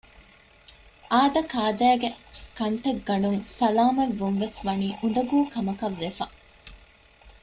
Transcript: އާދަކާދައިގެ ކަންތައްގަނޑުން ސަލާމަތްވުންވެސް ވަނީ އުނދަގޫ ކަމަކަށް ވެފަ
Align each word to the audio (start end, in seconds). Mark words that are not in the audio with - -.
އާދަކާދައިގެ 1.11 2.09
ކަންތައްގަނޑުން 2.57 3.41
ސަލާމަތްވުންވެސް 3.57 4.57
ވަނީ 4.65 4.87
އުނދަގޫ 4.99 5.37
ކަމަކަށް 5.53 5.97
ވެފަ 6.01 6.25